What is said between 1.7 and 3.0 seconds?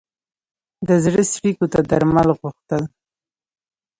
ته درمل غوښتل.